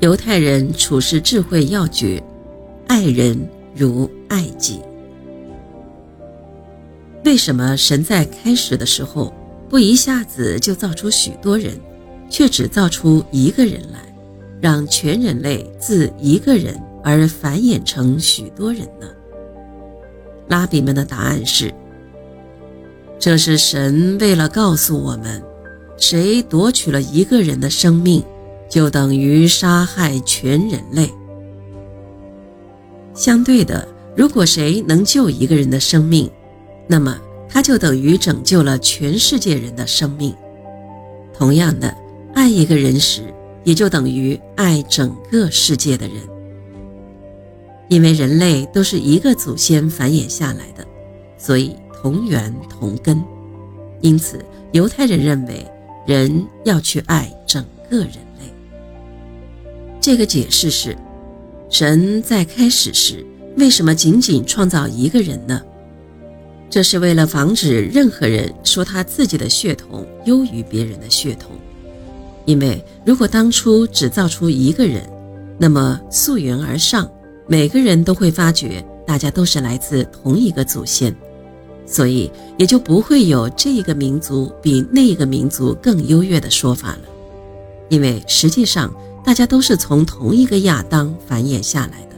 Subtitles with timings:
[0.00, 2.22] 犹太人处事智慧要诀：
[2.86, 4.78] 爱人如爱己。
[7.24, 9.32] 为什么神在开始的时候
[9.70, 11.80] 不一下子就造出许多人，
[12.28, 13.98] 却只造出一个人来，
[14.60, 19.08] 让全人类自一个人而繁衍成许多人呢？
[20.48, 21.72] 拉比们的答案是：
[23.18, 25.42] 这是神为了告诉我们，
[25.96, 28.22] 谁夺取了一个人的生命。
[28.68, 31.10] 就等于杀害全人类。
[33.14, 36.30] 相对的，如果谁能救一个人的生命，
[36.86, 37.18] 那么
[37.48, 40.34] 他就等于拯救了全世界人的生命。
[41.32, 41.96] 同样的，
[42.34, 43.22] 爱一个人时，
[43.64, 46.16] 也就等于爱整个世界的人。
[47.88, 50.84] 因为人类都是一个祖先繁衍下来的，
[51.38, 53.22] 所以同源同根。
[54.00, 55.66] 因此，犹太人认为
[56.06, 58.52] 人要去爱整个人类。
[60.06, 60.96] 这个解释是：
[61.68, 63.26] 神在开始时
[63.56, 65.60] 为什么仅仅创造一个人呢？
[66.70, 71.50] 这是为了防止任何人说他自己的血统优于别人的血统。
[72.44, 75.02] 因为如果当初只造出一个人，
[75.58, 77.10] 那么溯源而上，
[77.48, 81.12] 每个人都会发觉大家都是来自同一个祖先，
[81.84, 87.00] 所以也就不会有这一个民族比那一个民族更优越的说法了。
[87.88, 88.88] 因为实际上。
[89.26, 92.14] 大家都是从同一个亚当繁衍下来的，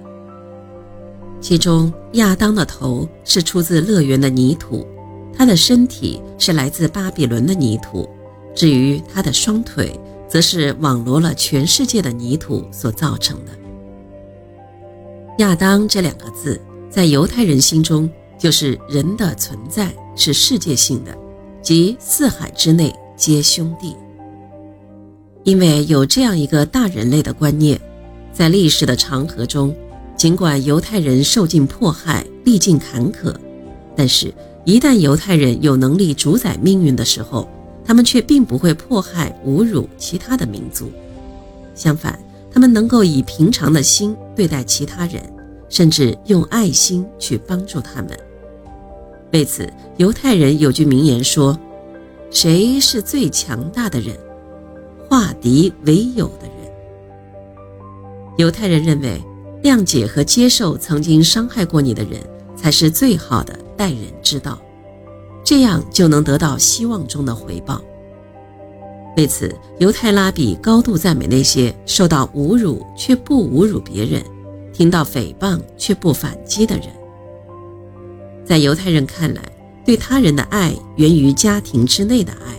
[1.40, 4.86] 其中亚当的头是出自乐园的泥土，
[5.34, 8.06] 他的身体是来自巴比伦的泥土，
[8.54, 9.98] 至于他的双腿，
[10.28, 13.52] 则是网罗了全世界的泥土所造成的。
[15.38, 21.16] 亚当这两个字，在犹太人心中就是人的存在是世界性的，
[21.62, 23.96] 即四海之内皆兄弟。
[25.44, 27.80] 因为有这样一个大人类的观念，
[28.32, 29.74] 在历史的长河中，
[30.16, 33.34] 尽管犹太人受尽迫害、历尽坎坷，
[33.96, 34.32] 但是，
[34.64, 37.48] 一旦犹太人有能力主宰命运的时候，
[37.84, 40.90] 他们却并不会迫害、侮辱其他的民族。
[41.74, 42.18] 相反，
[42.52, 45.22] 他们能够以平常的心对待其他人，
[45.70, 48.10] 甚至用爱心去帮助他们。
[49.32, 51.58] 为此，犹太人有句名言说
[52.30, 54.14] ：“谁是最强大的人？”
[55.08, 56.70] 化敌为友的人，
[58.36, 59.18] 犹太人认为，
[59.62, 62.20] 谅解和接受曾经伤害过你的人，
[62.54, 64.58] 才是最好的待人之道，
[65.42, 67.80] 这样就能得到希望中的回报。
[69.16, 74.22] 为此，犹太拉比高度赞美那些受到侮辱却不侮辱别人，
[74.74, 76.84] 听到诽谤却不反击的人。
[78.44, 79.40] 在犹太人看来，
[79.86, 82.58] 对他人的爱源于家庭之内的爱。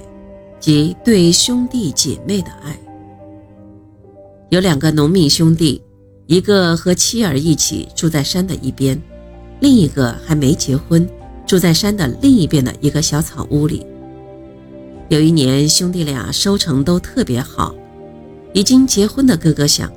[0.59, 2.77] 即对兄弟姐妹的爱。
[4.49, 5.81] 有两个农民兄弟，
[6.25, 9.01] 一个和妻儿一起住在山的一边，
[9.59, 11.07] 另一个还没结婚，
[11.45, 13.85] 住在山的另一边的一个小草屋里。
[15.07, 17.73] 有一年，兄弟俩收成都特别好。
[18.53, 19.91] 已经结婚的哥哥想：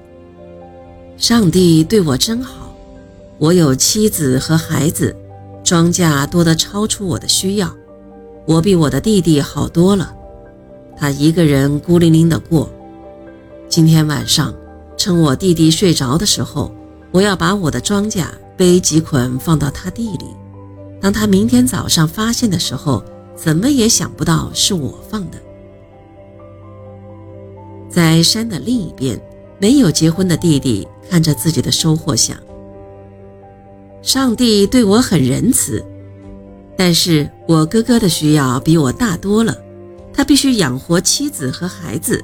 [1.16, 2.76] 上帝对我真好，
[3.38, 5.16] 我有妻子和孩子，
[5.64, 7.74] 庄稼多得超出我的需要，
[8.46, 10.14] 我比我的弟弟好多了。
[10.96, 12.70] 他一个人孤零零的过。
[13.68, 14.54] 今天晚上，
[14.96, 16.72] 趁我弟弟睡着的时候，
[17.10, 18.24] 我要把我的庄稼
[18.56, 20.26] 背几捆放到他地里。
[21.00, 23.02] 当他明天早上发现的时候，
[23.34, 25.38] 怎么也想不到是我放的。
[27.88, 29.20] 在山的另一边，
[29.58, 32.36] 没有结婚的弟弟看着自己的收获，想：
[34.00, 35.84] 上帝对我很仁慈，
[36.76, 39.56] 但是我哥哥的需要比我大多了。
[40.22, 42.22] 他必须养活妻子和孩子，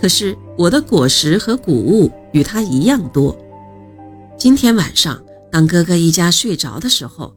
[0.00, 3.36] 可是我的果实和谷物与他一样多。
[4.38, 5.20] 今天晚上，
[5.50, 7.34] 当哥哥一家睡着的时候，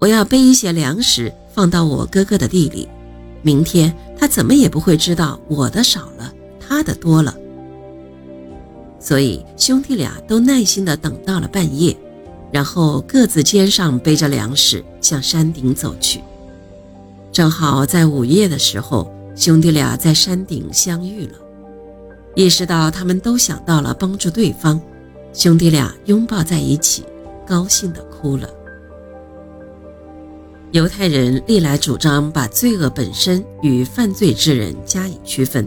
[0.00, 2.86] 我要背一些粮食放到我哥哥的地里。
[3.40, 7.34] 明天他怎么也不会知道我的少了，他的多了。
[9.00, 11.96] 所以兄弟俩都耐心地等到了半夜，
[12.50, 16.20] 然后各自肩上背着粮食向山顶走去。
[17.32, 21.34] 正好在午夜的时候，兄弟俩在山顶相遇了。
[22.34, 24.80] 意识到他们都想到了帮助对方，
[25.32, 27.04] 兄弟俩拥抱在一起，
[27.46, 28.48] 高兴地哭了。
[30.70, 35.66] 犹太人历来主张把罪恶本身与犯罪之人加以区分。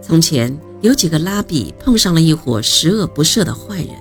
[0.00, 3.94] 从前有几个拉比碰上了一伙十恶不赦的坏人，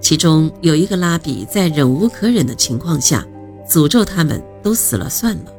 [0.00, 3.26] 其中有一个拉比在忍无可忍的情况下。
[3.68, 5.52] 诅咒他们都死了算了。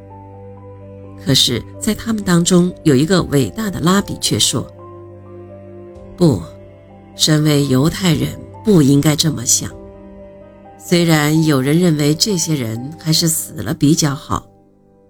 [1.23, 4.65] 可是，在他们当中有一个伟大的拉比却说
[6.15, 6.41] ：“不，
[7.15, 8.29] 身为犹太人，
[8.63, 9.69] 不应该这么想。
[10.77, 14.47] 虽然有人认为这些人还是死了比较好，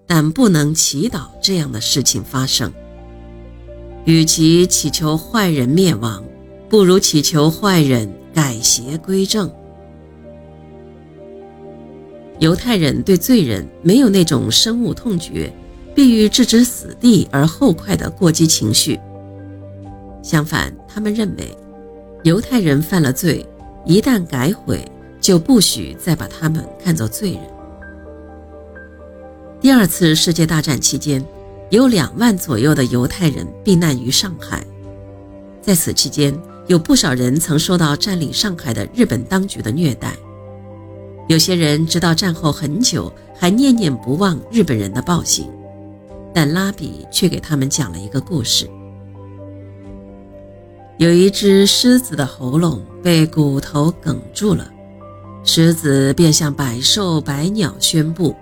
[0.06, 2.72] 但不能祈祷这样的事情发生。
[4.04, 6.24] 与其祈求坏人灭亡，
[6.68, 9.48] 不如祈求坏人改邪归正。
[12.38, 15.52] 犹太人对罪人没有那种深恶痛绝、
[15.98, 19.00] 必欲置之死地而后快的过激情绪。
[20.22, 21.58] 相反，他们认为，
[22.22, 23.44] 犹太人犯了罪，
[23.84, 24.80] 一旦改悔。
[25.20, 27.40] 就不许再把他们看作罪人。
[29.60, 31.22] 第二次世界大战期间，
[31.70, 34.64] 有两万左右的犹太人避难于上海。
[35.60, 36.32] 在此期间，
[36.68, 40.14] 有不少人曾受到占领上海的日本当局的虐待。
[41.26, 45.50] 有些人直到战后很久还念念不忘日本人的暴行，
[46.34, 48.68] 但拉比却给他们讲了一个故事：
[50.98, 54.70] 有一只狮子的喉咙被骨头哽住了。
[55.44, 58.34] 狮子便向百兽百鸟宣布：“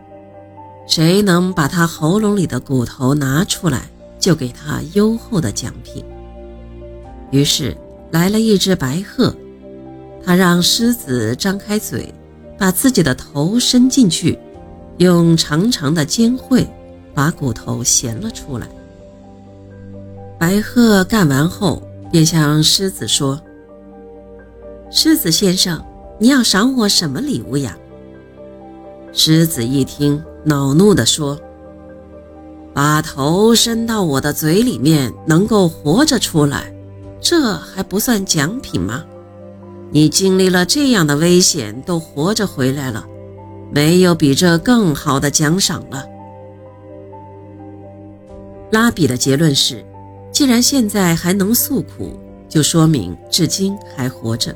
[0.88, 6.04] 谁能把他喉咙里的骨头拿出来，就给他优厚的奖品。”
[7.30, 7.76] 于是
[8.10, 9.36] 来了一只白鹤，
[10.24, 12.12] 它让狮子张开嘴，
[12.58, 14.36] 把自己的头伸进去，
[14.96, 16.66] 用长长的尖喙
[17.16, 18.68] 把骨头衔了出来。
[20.38, 21.82] 白鹤干完后，
[22.12, 23.40] 便向狮子说
[24.92, 25.82] ：“狮子先生。”
[26.18, 27.76] 你要赏我什么礼物呀？
[29.12, 31.38] 狮子一听，恼怒地说
[32.72, 36.72] ：“把头伸到我的嘴里面，能够活着出来，
[37.20, 39.04] 这还不算奖品吗？
[39.90, 43.04] 你经历了这样的危险，都活着回来了，
[43.70, 46.02] 没有比这更好的奖赏了。”
[48.70, 49.84] 拉比的结论是：
[50.32, 52.18] 既然现在还能诉苦，
[52.48, 54.54] 就说明至今还活着。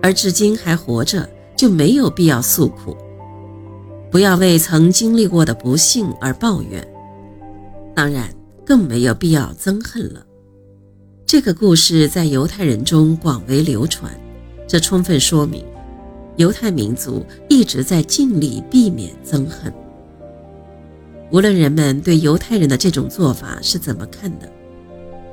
[0.00, 2.96] 而至今还活着，就没有必要诉苦，
[4.12, 6.86] 不要为曾经历过的不幸而抱怨，
[7.94, 8.32] 当然
[8.64, 10.24] 更没有必要憎恨了。
[11.26, 14.12] 这个故事在犹太人中广为流传，
[14.68, 15.64] 这充分说明
[16.36, 19.74] 犹太民族一直在尽力避免憎恨。
[21.30, 24.50] 无论人们对犹太人的这种做法是怎么看的，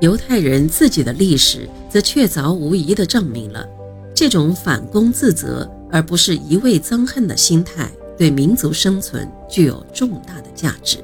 [0.00, 3.66] 犹太人自己的历史则确凿无疑地证明了。
[4.14, 10.98] 这种反躬自责而不是一味憎恨的心态，对民族生存具有重大的价值。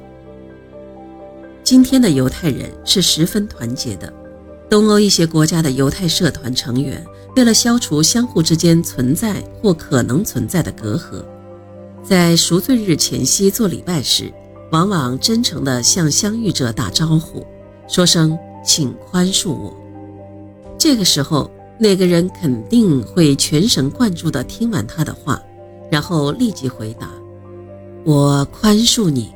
[1.63, 4.11] 今天的犹太人是十分团结的。
[4.69, 7.03] 东欧一些国家的犹太社团成员，
[7.35, 11.23] 为了消除相互之间存在或可能存在的隔阂，
[12.03, 14.33] 在赎罪日前夕做礼拜时，
[14.73, 17.45] 往往真诚地向相遇者打招呼，
[17.87, 19.73] 说声“请宽恕我”。
[20.77, 21.49] 这个时候。
[21.79, 25.41] 那个人肯定会全神贯注地听完他的话，
[25.89, 27.09] 然后立即回答
[28.05, 29.33] ：“我宽恕你。”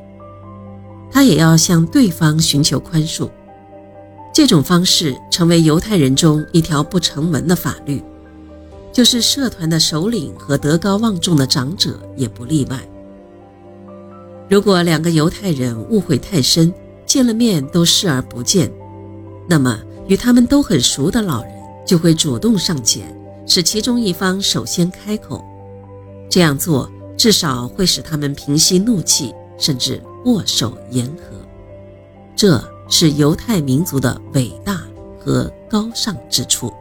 [1.12, 3.28] 他也要向对方寻求宽恕。
[4.31, 8.01] 这种方式成为犹太人中一条不成文的法律，
[8.94, 12.80] 就是社团的首领和德高望重的长者也不例外。
[14.49, 16.73] 如果两个犹太人误会太深，
[17.05, 18.71] 见了面都视而不见，
[19.47, 21.57] 那么与他们都很熟的老人。
[21.85, 25.41] 就会主动上前，使其中一方首先开口。
[26.29, 31.38] 这样做至少会使他们平息怒气，甚至握手言和。
[32.36, 34.81] 这是犹太民族的伟大
[35.17, 36.74] 和高尚之处。